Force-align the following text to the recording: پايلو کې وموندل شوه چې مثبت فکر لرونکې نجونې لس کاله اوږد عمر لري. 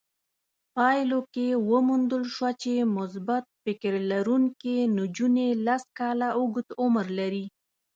پايلو 0.75 1.19
کې 1.33 1.47
وموندل 1.69 2.23
شوه 2.33 2.49
چې 2.61 2.73
مثبت 2.97 3.43
فکر 3.63 3.93
لرونکې 4.11 4.77
نجونې 4.97 5.47
لس 5.65 5.83
کاله 5.99 6.29
اوږد 6.37 6.67
عمر 6.81 7.05
لري. 7.19 7.45